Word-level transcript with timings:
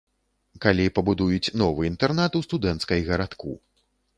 Калі 0.63 0.87
пабудуюць 0.95 1.53
новы 1.63 1.81
інтэрнат 1.91 2.31
у 2.41 2.41
студэнцкай 2.47 2.99
гарадку. 3.11 3.51